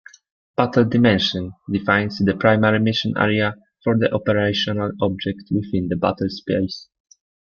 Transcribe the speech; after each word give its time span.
"Battle 0.57 0.85
dimension" 0.85 1.51
defines 1.71 2.17
the 2.17 2.35
primary 2.35 2.79
mission 2.79 3.13
area 3.17 3.53
for 3.83 3.99
the 3.99 4.11
operational 4.11 4.89
object 4.99 5.43
within 5.51 5.89
the 5.89 5.95
battlespace. 5.95 6.87